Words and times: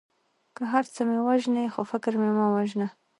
که 0.55 0.63
هر 0.73 0.85
څه 0.93 1.01
مې 1.09 1.17
وژنې 1.27 1.63
خو 1.73 1.81
فکر 1.91 2.13
مې 2.21 2.29
مه 2.37 2.47
وژنه. 2.55 2.87